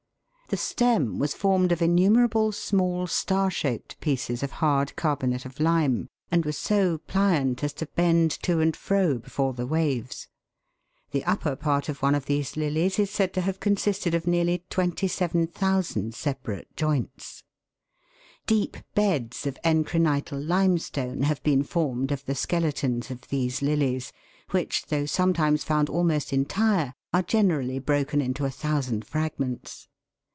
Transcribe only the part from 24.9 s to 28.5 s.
sometimes found almost entire, are generally broken into